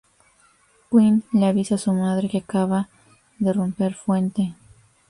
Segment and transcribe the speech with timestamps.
[0.89, 2.89] Quinn le avisa a su madre que acaba
[3.37, 4.55] de romper fuente.